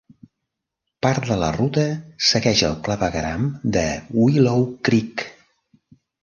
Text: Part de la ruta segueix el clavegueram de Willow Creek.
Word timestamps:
Part 1.05 1.27
de 1.31 1.35
la 1.41 1.49
ruta 1.57 1.83
segueix 2.29 2.63
el 2.69 2.73
clavegueram 2.87 3.45
de 3.77 3.85
Willow 4.23 4.67
Creek. 4.89 5.27